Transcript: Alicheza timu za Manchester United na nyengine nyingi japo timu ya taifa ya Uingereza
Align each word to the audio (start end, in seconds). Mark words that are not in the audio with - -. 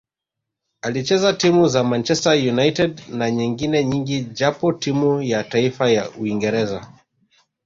Alicheza 0.81 1.33
timu 1.33 1.67
za 1.67 1.83
Manchester 1.83 2.31
United 2.47 3.01
na 3.09 3.31
nyengine 3.31 3.83
nyingi 3.85 4.21
japo 4.21 4.73
timu 4.73 5.21
ya 5.21 5.43
taifa 5.43 5.89
ya 5.91 6.09
Uingereza 6.11 6.87